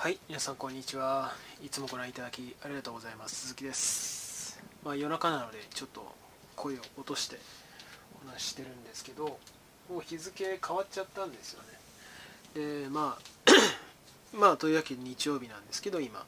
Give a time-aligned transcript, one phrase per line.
[0.00, 1.32] はい皆さんこんにちは。
[1.60, 3.34] いつもご覧いただきありがとうございます。
[3.48, 4.62] 鈴木です。
[4.84, 6.14] まあ夜中なのでちょっと
[6.54, 7.36] 声を落として
[8.24, 9.24] お話してるんですけど
[9.90, 11.62] もう日付変わっちゃったんですよ
[12.54, 12.84] ね。
[12.84, 16.24] でまあ まあというわけで日曜日なんですけど今、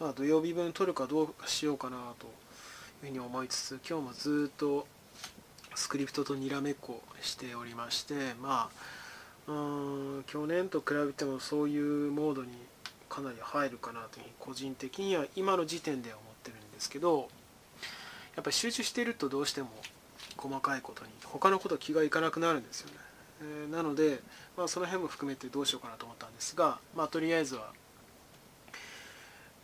[0.00, 2.30] まあ、土曜日分撮るかどうかしようかなという
[3.02, 4.86] ふうに思いつつ今日もずっと
[5.74, 8.70] スクリプトとにらめっこしておりましてま
[9.46, 9.52] あう
[10.20, 12.70] ん去年と比べてもそういうモードに
[13.10, 17.28] かなり入るかなというふうに個人的には今の時点では思ってるんですけど
[18.36, 19.68] やっぱり集中しているとどうしても
[20.36, 22.94] 細かいことに他のこと気がいかなくなるんですよね、
[23.42, 24.20] えー、なので、
[24.56, 27.72] まあ、その辺も含めてどうしようかなと思ったんですが、まあ、とりあえずは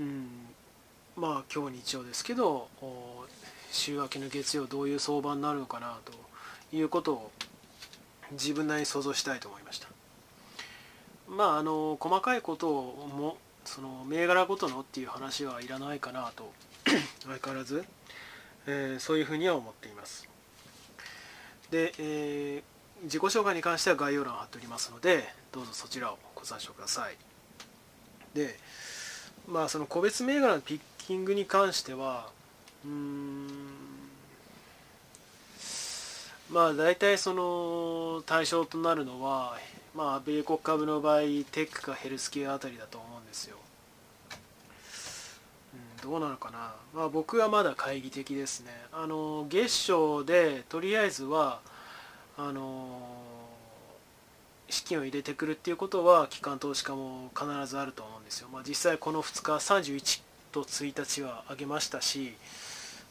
[0.00, 0.28] うん
[1.16, 2.68] まあ今日日曜ですけど
[3.70, 6.12] 週明けの月曜どういう相場になるのかなと
[6.76, 7.30] いうことを
[8.32, 9.95] 自分なりに想像したいと思いました。
[11.28, 16.52] まああの細かいことをもその銘柄ごとのっていう話はいらないかなと
[17.24, 17.84] 相変わらず、
[18.66, 20.28] えー、そういうふうには思っています。
[21.70, 27.16] で、えー、自己紹介に関しては概要欄を貼っておりますのでどうぞそちらをご参照ください。
[28.34, 28.58] で
[29.48, 32.28] まあその個別銘柄のピッキングに関しては
[32.84, 33.46] うん
[36.50, 39.58] まあ大体その対象となるのは
[39.96, 43.56] まあ、米国株の場合テックかヘルスケアあたりだと思うんですよ、
[46.02, 48.70] うん、どうなのかな、まあ、僕はまだ懐疑的ですね。
[48.92, 51.60] あの月賞でとりあえずは
[52.36, 53.00] あの
[54.68, 62.34] 資金を入れてくるっていうことは機関投資家も必ずあると思うんですよ、まあ、実際この2日31と1日は上げましたし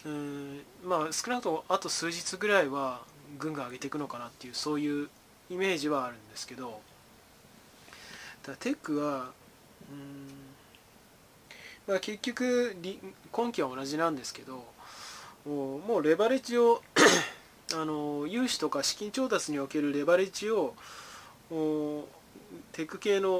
[0.06, 3.02] うんまあ少なくともあと数日ぐらいは
[3.40, 5.10] ぐんぐん上げていくのかなっていうそういう
[5.50, 6.82] イメージはあるんですけど
[8.46, 9.32] だテックは
[9.92, 10.28] うん、
[11.88, 12.76] まあ、結局
[13.32, 14.66] 今期は同じなんですけど
[15.46, 16.82] もうレバレッジを
[17.74, 20.76] あの融資とか資金調達におけるレバレッジを
[22.72, 23.36] テック系の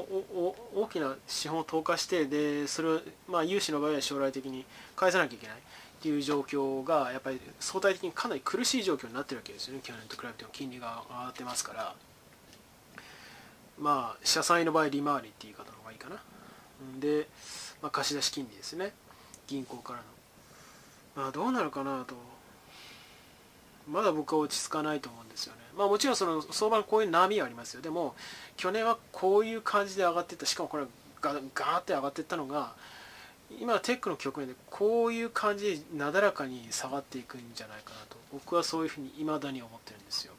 [0.74, 4.64] 大きな資本を投下してでそれを、まあ、融資の場合は将来的に
[4.94, 5.60] 返さなきゃいけないっ
[6.00, 9.80] ていう状況がやっぱり相対的にかなり苦しい状況になってるわけですよね。
[9.82, 11.94] 去年と比べても金利が上がってますから。
[13.78, 16.16] まあ社債の場合利回りっていう言い方の方がいいかな。
[16.98, 17.28] で、
[17.82, 18.92] まあ、貸出金利ですね。
[19.46, 20.04] 銀行からの。
[21.24, 22.14] まあどうなるかなと。
[23.88, 25.60] まだ僕は落ち着かないと思うんですよね。
[25.76, 27.82] まあもちろんその相場のこういう波はありますよ。
[27.82, 28.14] でも
[28.56, 30.46] 去年はこういう感じで上がっていった。
[30.46, 30.84] しかもこれ
[31.20, 32.72] がガーって上がっていったのが
[33.60, 38.16] 今テックの局面でこういう感じでなだらかに下がっていくんじゃないかなと。
[38.32, 40.32] 僕はそういうふうに未だに思ってるんですよ。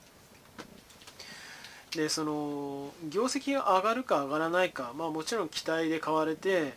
[1.92, 6.74] でその業績が上がるか上がらないかまあもちろん期待で買われて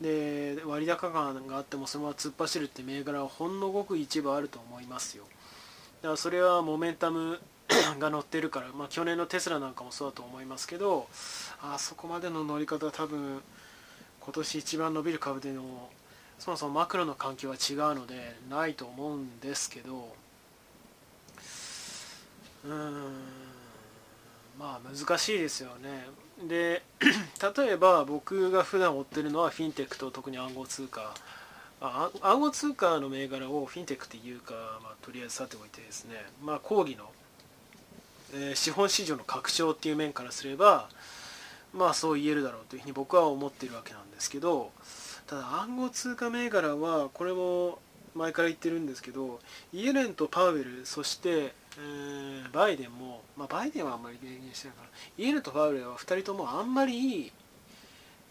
[0.00, 5.24] で割高感があってもそのまま突っ走るって銘柄はほんのごく一部あると思いますよ。
[6.02, 7.40] だからそれはモメンタム
[7.98, 11.08] が乗ってるから、まあ、去年のテスラなんかもそうだと思いますけど
[11.62, 13.42] あそこまでの乗り方は多分
[14.20, 15.90] 今年一番伸びる株での
[16.38, 20.14] そもそもマクロの環境は違うのでないと思うんですけど
[22.64, 23.53] うーん。
[24.58, 26.06] まあ難しいですよね。
[26.48, 26.82] で
[27.56, 31.14] 例えば僕が普段追ってるのはフィンテックと特に暗号通貨。
[31.80, 37.10] あ暗号通貨の銘柄をフィンテックっていうか、まあ、とりあえずさておいてですね、まあ、講義の、
[38.32, 40.88] えー、資本市場の拡張っていう面からすれば
[41.74, 44.70] まあそう言えるだろうというふうに僕は思っているわけなんですけど
[45.26, 47.78] ただ暗号通貨銘柄はこれも
[48.14, 49.40] 前から言ってるんですけど
[49.72, 57.32] イエレンとパウエルそして、えー、バイデンも、まあ、バイデンはあんまり明言してないからイエレンとパウエルは2人ともあんまりいい、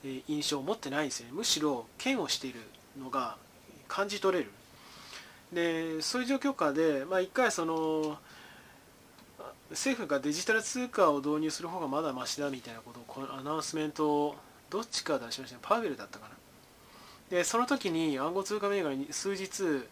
[0.05, 1.33] えー、印象を持ってないんですよね。
[1.33, 2.61] むしろ嫌悪している
[2.99, 3.37] のが
[3.87, 4.51] 感じ取れる。
[5.51, 8.17] でそういう状況下で、まあ、一回その
[9.69, 14.35] 政府がデジタル通貨を導入する方がまだましだみたいなことをこのアナウンスメントを
[14.69, 15.57] どっちか出しました。
[15.57, 16.35] ねパウエルだったかな。
[17.29, 19.85] でその時に暗号通貨銘柄に数日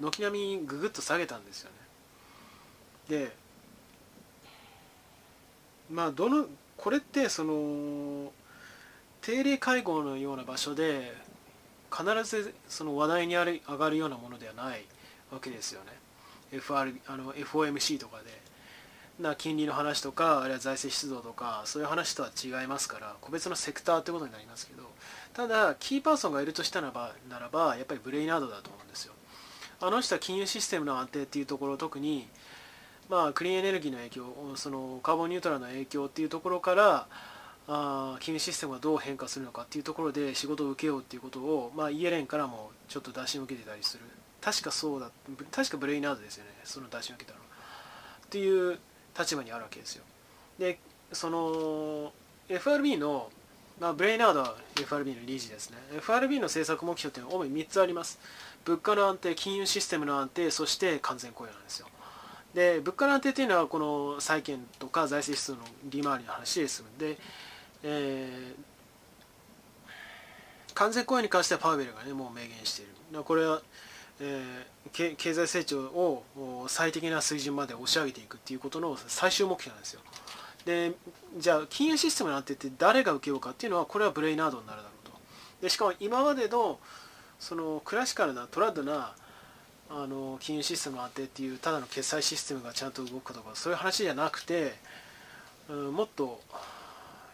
[0.00, 1.76] 軒並みググッと下げたんですよね。
[3.08, 3.32] で
[5.90, 6.46] まあどの
[6.76, 8.32] これってその
[9.20, 11.12] 定例会合のような場所で
[11.90, 14.84] 必ずその話題にある上がるようなものではない
[15.30, 15.92] わけですよね。
[16.52, 18.42] FR あの FOMC とかで。
[19.20, 24.82] な金利の話とかあるいは財政出動とかそういう話とは違いますから個別のセクターってことになりますけど
[25.34, 29.12] ただキーパーソンがいるとしたらばならばやっぱりブレイナードだと思うんですよ。
[29.80, 32.28] あの人は金融システムの安定っていうところ特に
[33.12, 34.24] まあクリーンエネルギーの影響
[34.56, 37.06] そのカーボンニュートラルの影響っていうところから
[37.68, 44.04] あ金融システムがどう変化するのかっていうところで仕事を受けようっていうことを、まあ、イエレンからもちょっと出し抜けてたりする。
[44.40, 45.10] 確かそうだ
[45.52, 46.50] 確かブレイナードですよね。
[46.64, 48.78] その出し抜けたのっていう
[49.16, 50.04] 立場にあるわけですよ。
[50.58, 50.78] で
[51.12, 52.12] その
[52.48, 53.28] FRB の、
[53.78, 55.76] まあ、ブレイナードは FRB の理事ですね。
[55.98, 58.18] FRB の政策目標というのは主に3つあります。
[58.64, 61.88] 物価の安定金融システムの安定そして完全雇用なんですよ。
[62.54, 67.18] で物価の安定というのはこの債券とか財政出動の利回りの話で済むんで、
[67.82, 73.24] えー、完全雇用に関してはパウベルがねもう明言している。
[73.24, 73.60] これは、
[74.20, 76.24] えー、経済成長を
[76.68, 80.00] 最適な水準まで押し上げていくっていうことの最終目標なんですよ。
[80.64, 80.92] で
[81.38, 85.12] じゃあ金融システムの安定って誰が受けようかっていうのはこれはブレイナードになるだろうと。
[85.60, 86.78] でしかも今までの
[87.38, 89.14] そのクラシカルなトラッドな
[89.94, 94.72] あの金融システムの安定っていうただの決済システムがちゃんと動くかとかそういう話じゃなくて、
[95.68, 96.40] うん、もっと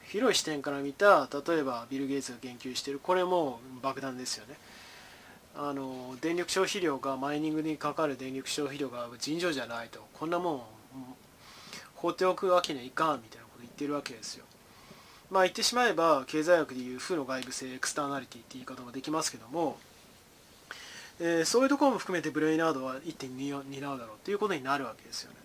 [0.08, 4.56] 広い視点から見た例えばビル・ゲイツが言及しているこれも爆弾ですよね。
[5.56, 10.00] あの電力消費量がマイニングにかかる電力消費量が尋常じゃないと。
[10.14, 10.62] こんなもん
[11.94, 14.44] 放っておくわけにはいかんみたいなこと言ってるわけですよ。
[15.30, 19.78] まあ言ってしまえば経済学でいう負の外部性エクスターナリティって言い方もできますけども
[21.20, 23.64] えー、そういうところも含めてブレイナードは一点担う
[23.98, 25.36] だろうということになるわけですよね。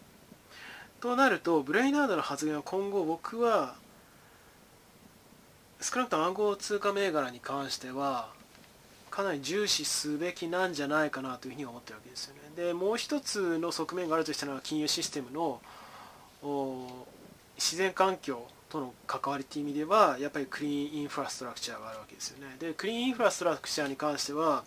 [1.02, 3.76] となるとブレイナードの発言は今後僕は
[5.82, 8.30] 少なくとも暗号通貨銘柄に関しては
[9.12, 12.42] かなり重視すべきなんじゃないかなというふうに思ってるわけですよね。
[12.56, 15.60] でもう一つの側面があるとしたのは金融システムの
[17.58, 22.56] 自然環境との関わりという意味ではやっぱりクリーンインフラストラクチャーがあるわけですよね。
[22.60, 24.64] でクリーンインフラストラクチャーに関しては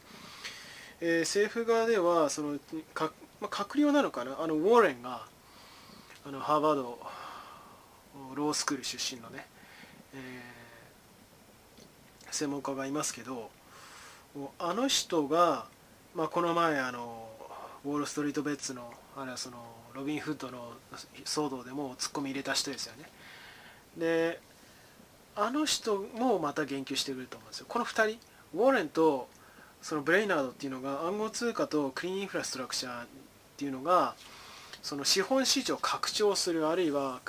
[1.01, 2.59] えー、政府側ではその
[2.95, 4.41] か、まあ、閣僚なのかな？
[4.41, 5.27] あのウォーレンが
[6.27, 6.99] あのハーバード
[8.35, 9.47] ロースクール出身のね、
[10.15, 13.51] えー、専門家がいますけど
[14.59, 15.67] あの人が、
[16.15, 17.29] まあ、この前あの
[17.85, 19.59] ウォール・ストリート・ベッツのあるいはその
[19.95, 20.73] ロビン・フッドの
[21.25, 23.09] 騒動でもツッコミ入れた人ですよね。
[23.97, 24.41] で
[25.35, 27.67] あの人もまた言及してくると思うんですよ。
[27.69, 28.19] この2人
[28.55, 29.29] ウォーレンと
[29.87, 33.07] そのブレイナードっていうのが暗号通貨とクリーンインフラストラクチャーっ
[33.57, 34.17] ていうのが
[34.83, 37.21] その資本市場を拡張するあるいは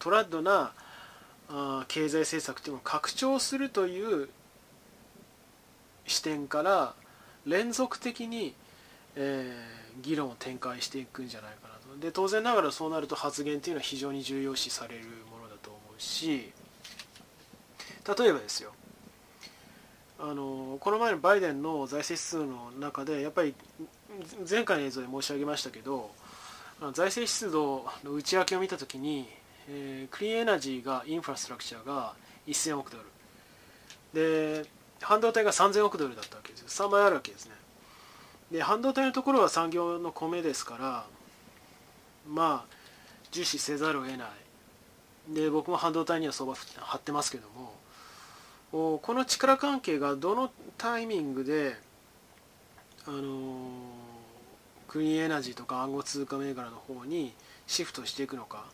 [0.00, 0.72] トラッドな
[1.48, 4.28] あ経済政策っていうのを拡張するという
[6.04, 6.94] 視点から
[7.46, 8.54] 連続的に、
[9.14, 12.00] えー、議論を展開していくんじゃないかなと。
[12.00, 16.50] で当然ながらそうなると発言っていうのは非常に重要視されるものだと思うし
[18.18, 18.72] 例えばですよ。
[20.22, 23.54] あのこの前のバイデンの財政指数の中でやっぱり
[24.48, 26.10] 前回の映像で申し上げましたけど
[26.92, 29.28] 財政出動の内訳を見たときに、
[29.68, 32.14] えー、クリーンエナジーがインフラストラクチャーが
[32.46, 33.04] 1000億ドル。
[34.12, 34.68] で
[35.00, 36.68] 半導体が3000億ドルだったわけですよ。
[36.68, 37.52] 3倍あるわけですね。
[38.50, 41.06] で半導体のところは産業の米ですから
[42.28, 42.76] まあ
[43.30, 45.34] 重視せざるを得ない。
[45.34, 47.72] で僕も半導体には相場張ってますけども
[48.72, 51.76] この力関係がどのタイミングで
[53.06, 53.68] あの
[54.86, 57.32] クリーンエナジーとか暗号通貨銘柄の方に
[57.66, 58.64] シフトしていくのか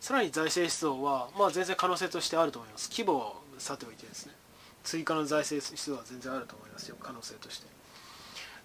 [0.00, 2.90] さらに財政出動は、まあ、全然可能性としてあると思います。
[2.90, 4.32] 規模はさておいてですね。
[4.84, 6.96] 追加の財政出動は全然あると思いますよ。
[7.00, 7.66] 可能性として。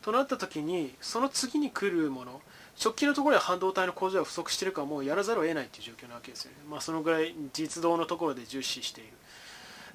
[0.02, 2.42] となった時にその次に来るもの
[2.84, 6.58] 直近のところで半導体の工場が不足しているかもうやらざるを得ないという状況なわけですよね。
[6.70, 9.14] まあそのぐらい実動のところで重視している。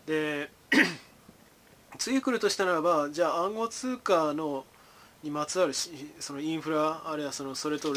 [0.07, 0.51] で
[1.99, 4.65] 次来るとしたならばじゃあ暗号通貨の
[5.23, 7.93] にまつわるそのインフラあるいはそのそれと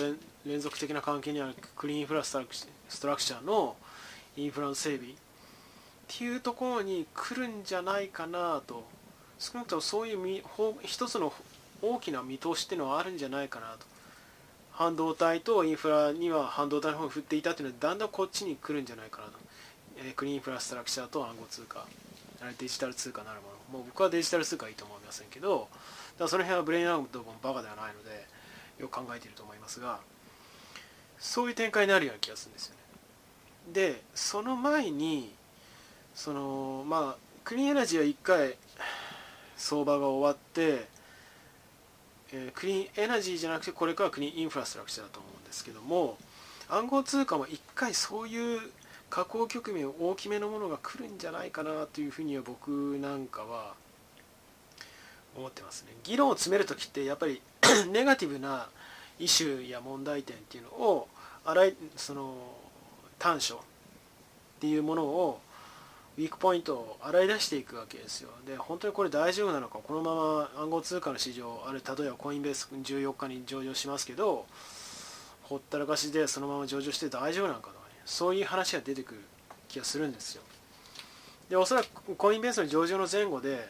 [0.46, 3.76] 連続的な関係にあるクリーンインフラストラクチャーの
[4.36, 5.12] インフラの整備。
[5.12, 5.16] っ
[6.08, 8.84] ていうところに来るんじゃないかなと。
[9.38, 10.44] 少なくともそういう
[10.84, 11.32] 一つの
[11.82, 13.86] 大きな見通しっていうのはあるんじゃないかなと。
[14.72, 19.34] 半導体とインフラには半導体の方に振っていたっていうのはだんだんこっちに来るんじゃないかなと。
[20.02, 21.86] えクリーンインフラストラクチャーと暗号通貨
[22.42, 23.80] あれデジタル通貨なるもの。
[23.80, 25.68] もう僕はデジタル通貨いいと思いませんけど
[26.18, 28.26] だその辺はブレインアウトもバカではないので
[28.80, 30.00] よく考えていると思いますが
[31.20, 32.80] そういう展開になるような気がするんですよね。
[33.74, 35.32] でその前に
[36.16, 38.56] そのまあクリーンエナジーは1回
[39.58, 40.88] 相場が終わって、
[42.32, 46.18] えー、クリーンエナジーじゃなくてこれからクリーンインフラストラクチャーだと思うんですけども
[46.70, 48.72] 暗号通貨も1回そういう
[49.10, 53.74] 下降局面大きめのものが来るんじゃないかなというふうには僕なんかは
[55.36, 55.94] 思ってますね。
[56.04, 57.42] 議論を詰める時ってやっぱり
[57.92, 58.68] ネガティブな
[59.20, 61.08] イシューや問題点っていうのを
[61.46, 62.36] 洗いその
[63.18, 63.60] 短所っ
[64.60, 65.42] ていうものを
[66.18, 68.30] ウィークポイントを洗い出していくわけですよ。
[68.46, 74.46] で本当にこれ大丈夫なのかこのまま暗号通貨の市場ある例えばコインベース14日に上場しますけど
[75.44, 77.79] ほったらかしでそのまま上場して大丈夫なのかと
[78.10, 79.22] そういう話が出てくる
[79.68, 80.42] 気がするんですよ
[81.50, 83.68] でおそらくコインベースの上場の前後で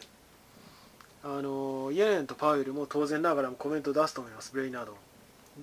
[1.22, 4.96] あのイエレンとパウエルも当然ながらもコメントを出すと思いますブレイナード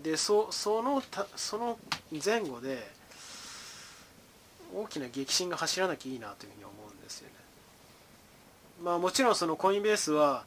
[0.04, 1.80] でそそのたその
[2.24, 2.88] 前後で
[4.76, 7.34] 大きな激震が走らなきゃいいなというふうに思うんですよね。
[8.84, 10.44] まあもちろんそのコインベースは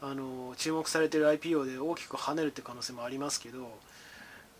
[0.00, 3.70] あの注目されてる IPO で大きく跳ねるって可能性もありますけど、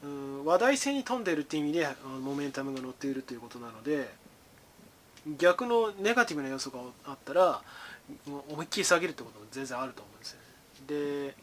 [0.02, 1.88] うん、話題性に富んでいるっていう意味で
[2.22, 4.08] モメンタムが乗っているということなので
[5.38, 7.60] 逆のネガティブな要素があったら
[8.26, 11.26] 思いっきり下げるってことも全然あると思うんですよね。
[11.28, 11.34] で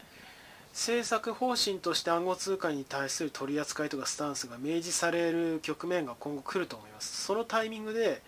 [0.72, 8.22] 政策方針として暗号通貨に対する取り扱いとかスタンスが明示される局面が今後来ると思いますそのタイミングで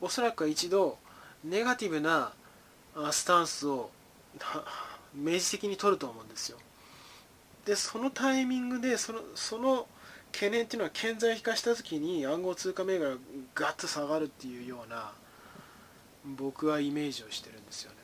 [0.00, 0.98] おそらくは一度
[1.44, 2.32] ネガティブな
[3.10, 3.90] スタンスを
[5.12, 6.58] 明示的に取ると思うんですよ
[7.68, 9.86] でそのタイミングでそのその
[10.32, 13.16] 懸念っていうのは顕在化した時に暗号通貨銘柄が
[13.54, 15.12] ガッと下がるっていうような
[16.24, 17.96] 僕はイメージをしてるんですよね。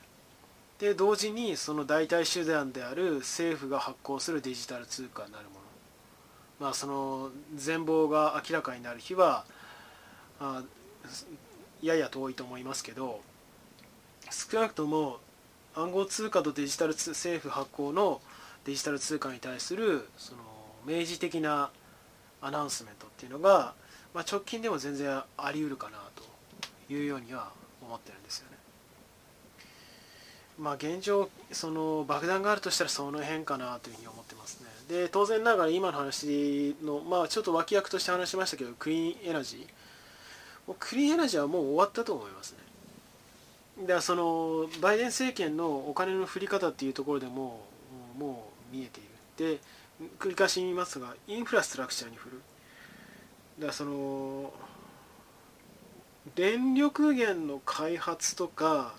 [0.78, 5.61] で同時にその代替手段である政府が発行するデジタル通貨になるもの。
[6.61, 9.47] まあその全貌が明らかになる日は
[10.40, 10.62] あ
[11.80, 13.23] やや遠いと思いますけど
[14.30, 15.21] 少なくとも
[15.75, 18.21] 暗号通貨とデジタル政府発行の
[18.64, 20.42] デジタル通貨に対するその
[20.87, 21.71] 明示的な
[22.40, 23.75] アナウンスメントっていうのが、
[24.14, 27.50] まあ、直近でも全然あり得るかなというようには
[27.83, 28.59] 思ってるんですよね。
[30.59, 34.68] まあ、現状その爆弾があるとしたらその辺かなというふうに思ってますね。
[34.88, 39.61] で当然ながら今の話のまあちょっと脇役として話しましたけどクリーンエナジー。
[40.68, 42.54] もうクリーンエナジーはもう終わったと思います
[43.78, 43.87] ね。
[43.87, 47.66] でそのバイデン政権のお金の振り方っていうところでも
[48.16, 49.56] もう見えている。
[49.56, 49.61] で
[50.18, 52.42] 繰り返し言いますがインフラストラクチャーに振る。
[53.59, 54.52] だからその
[56.35, 58.94] 電力源の開発とか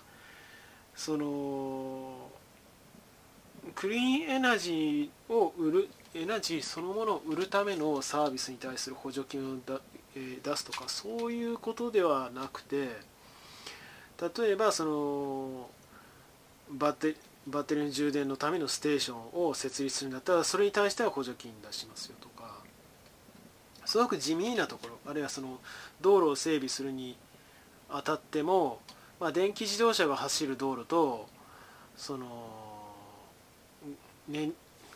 [0.94, 2.30] その
[3.74, 9.80] クリーンエナジーを売るエナジーそのものを売るためのサービスに対する補助金をだ、
[10.14, 12.88] え出すとかそういうことではなくて
[14.38, 15.68] 例えばその
[16.70, 22.56] バッテバッテリーの充電のためのステーションを設立するんだったらそれに対しては補助金出しますよとか
[23.84, 25.58] すごく地味なところあるいはその
[26.00, 27.16] 道路を整備するに
[27.88, 28.80] あたっても
[29.18, 31.26] まあ、電気自動車が走る道路と
[31.96, 32.26] その、
[34.28, 34.50] ね、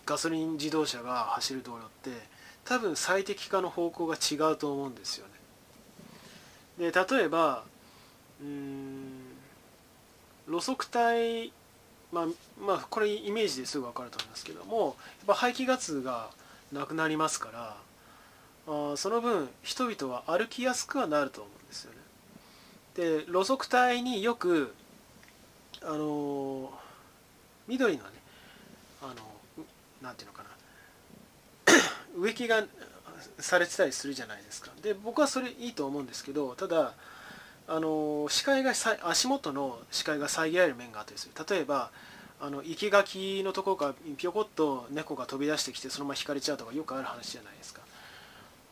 [0.04, 2.21] ガソリン自動車が走る道路って
[2.64, 5.26] 多分最適化の方向が違うと思うんですよ
[6.78, 6.90] ね。
[6.90, 7.64] で例えば
[8.42, 9.21] うん
[10.49, 11.52] 路側帯
[12.12, 12.26] まあ、
[12.61, 14.95] まあ、これイメージですぐ分かると思いますけどもやっ
[15.26, 16.31] ぱ排気ガスが
[16.73, 17.76] なくなりますから
[18.67, 21.99] あその分人々は歩きやすくはなると思うんですよね。
[22.95, 24.75] で路側帯によく
[25.83, 26.73] あの
[27.67, 28.11] 緑のね
[29.02, 29.14] あの
[30.02, 30.50] なんていうのかな
[32.17, 32.64] 植木が
[33.38, 36.95] されてたりするじゃないですかで僕はそれいいと思うんですけどただ
[37.73, 38.73] あの視界が
[39.05, 41.47] 足元の視界が遮られる面があったりする。
[41.49, 41.93] 例えば
[42.41, 47.83] あの生け垣のところからぴょこっと猫が飛び出してきてそのまま引かれちゃうとかよくある話じゃないですか。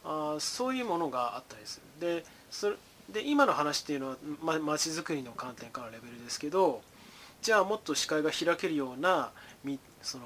[0.04, 2.22] あそういうものがあったりする。
[2.22, 2.76] でそれ
[3.08, 4.16] で今の話っていうのは
[4.58, 6.82] まちづくりの観点からのレベルですけど
[7.40, 9.30] じゃあもっと視界が開けるような
[9.62, 10.24] みその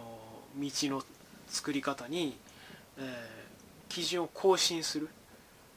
[0.58, 1.04] 道の
[1.46, 2.38] 作り方に、
[2.96, 3.04] えー、
[3.90, 5.10] 基準を更新する。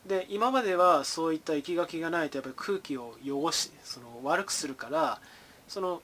[0.08, 5.20] で今まではそういった生き垣がないとやっぱり空気を汚しその悪くするから
[5.68, 6.02] その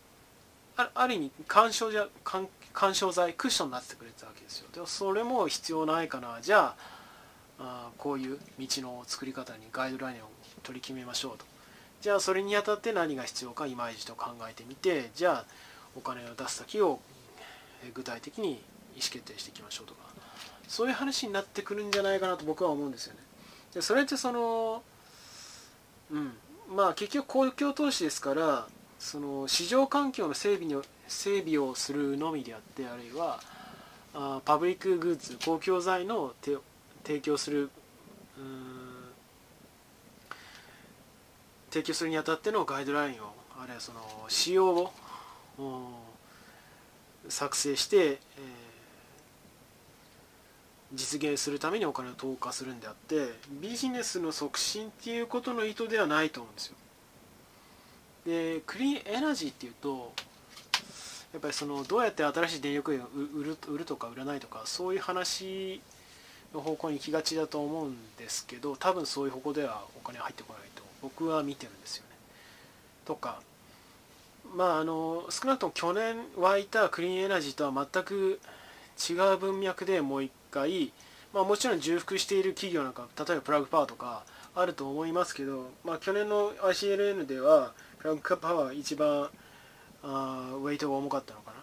[0.75, 4.67] あある意味干渉じゃ干干渉剤クッションになってくれたわけですよ。
[4.73, 6.39] でもそれも必要ないかな。
[6.41, 6.75] じゃあ
[7.59, 10.29] あこういう道の作り方にガイドラインを
[10.63, 11.45] 取り決めましょうと。
[12.01, 15.45] じゃあそれにあたって何が必要か今一度考えてみてじゃあ
[15.95, 16.99] お金を出す先を
[17.93, 18.61] 具体的に意思
[19.11, 19.99] 決定していきましょうとか。
[20.67, 23.19] そういう話になってくるんじゃないかなと僕は思うんですよね。
[23.73, 24.83] でそれってその
[26.11, 26.33] うん。
[26.75, 33.39] まあ結局公共投資ですからその市場環境の整備に整備をするのみであってあるいは
[34.13, 36.33] あパブリックグッズ公共財の
[37.03, 37.69] 提供する
[38.37, 38.71] うん
[41.71, 44.91] 提供するにあたってのガイドラインをあるいはその仕様を
[47.27, 48.17] 作成して、えー、
[50.93, 56.75] 実現するためにお金を投下するんであってビジネスの促進っていうことの意図ではないと思うんですよ。
[58.25, 60.13] でクリーンエナジーっていうと
[61.33, 65.81] やっぱりそのどうやって新しい電力源を売る売るとか売らないとかそういう話
[66.53, 72.09] の方向に行きがちだと思うんですけど多分そういう方向ではお金入ってこないと僕は見てるんですよね。
[73.05, 73.41] とか
[74.55, 78.39] まああの少なくとも去年湧いたクリーンエナジーとは全く
[79.09, 80.91] 違う文脈でもう一回、
[81.33, 89.29] まあ、もちろん重複している企業なんか例えばプラグパワーとかあると思いますけど、まあ、去年の ICLN ではプラグパワー一番
[90.03, 91.57] あウェイトが重かったのかな。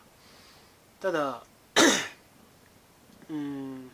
[1.00, 1.42] ただ
[3.30, 3.90] うん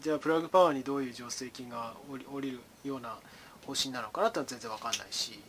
[0.00, 1.94] じゃあプラグパワーにどういう助成金が
[2.30, 3.16] 降りるような
[3.66, 5.40] 方針なのかなってのは全然わかんないし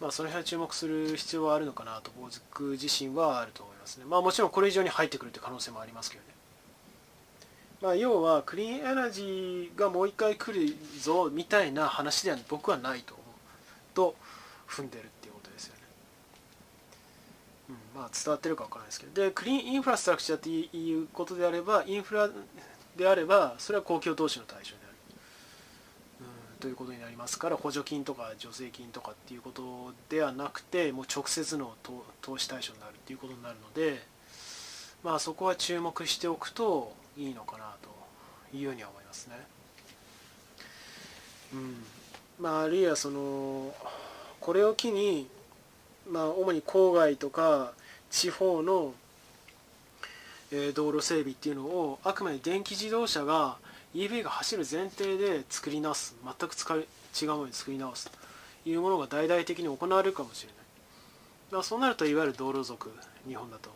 [0.00, 3.77] まあその辺は注目する必要はあるのかなと僕自身はあると思います。
[3.96, 4.04] ね。
[4.04, 6.28] まあもちろんこれ以上に入ってくるって可能性もありますけどね。
[7.80, 13.26] まあ要はクリーンエナジーがもう一回来るぞみたいな話では僕はないと思う
[13.94, 14.16] と
[14.68, 15.80] 踏んでるっていうことですよね。
[17.70, 19.22] うんまあ伝わってるか分からないですけど。
[19.22, 22.28] でクリーンインフラストラクチャーっていうことであればインフラ
[22.96, 24.87] であればそれは公共投資の対象で、
[26.60, 31.74] ということになりますから補助金とか助成金とかっていうことではなくてもう直接の
[32.20, 34.02] 投資対象になるっていうことになるので
[35.02, 37.74] まあそこは注目しておくといいのかな
[38.50, 39.36] というようには思いますね。
[41.54, 41.76] うん
[42.40, 43.74] まあ、あるいはその
[44.40, 45.28] これを機に、
[46.08, 47.72] まあ、主に郊外とか
[48.10, 48.92] 地方の
[50.50, 53.56] え道路整備っていうのをあくまで電気自動車が
[53.98, 56.14] EV が走る前提で作り直す。
[56.24, 56.86] 全く使う
[57.20, 60.56] 違うものに作り直すというものが大々的に行われるかもしれない。
[61.50, 62.92] まあ、そうなるといわゆる道路族
[63.26, 63.70] 日本だと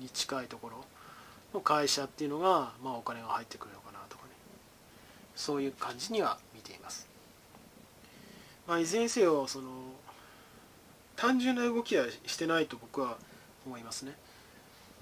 [0.00, 0.84] に近いところ
[1.52, 4.30] の会社っていうのが、まあ、お金が入ってくるのかなとかね。
[5.36, 7.06] そういう感じには見ています、
[8.66, 9.70] まあ、いずれにせよその
[11.16, 13.18] 単純な動きはしてないと僕は
[13.66, 14.12] 思いますね。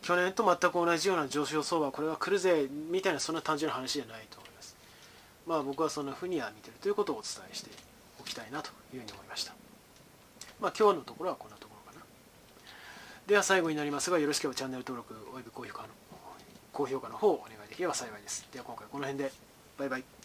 [0.02, 4.76] 去年と全く同じような上昇相場これは来るぜみたいなそんな単純な話じゃないと思います。
[5.46, 7.70] まあ僕はそんなふうには見てるということをお伝えして
[8.20, 9.54] おきたいなというふうに思いました。
[10.60, 12.04] まあ今日のところはこんなところかな。
[13.26, 15.88] では最後になりますがよろしければチャンネル登録および高評価の
[16.72, 18.46] 高評価の方をお願いできれば幸いです。
[18.52, 19.32] では今回この辺で。
[19.78, 20.19] バイバイ。